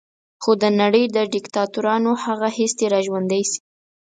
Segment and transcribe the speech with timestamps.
[0.41, 3.59] خو د نړۍ د دیکتاتورانو هغه حس دې را ژوندی شي.